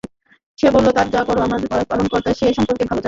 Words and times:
সে 0.59 0.67
বলল, 0.75 0.87
তোমরা 0.89 1.11
যা 1.13 1.21
কর, 1.27 1.37
আমার 1.45 1.59
পালনকর্তা 1.91 2.31
সে 2.39 2.45
সম্পর্কে 2.57 2.83
ভাল 2.83 2.87
জানেন। 2.87 2.99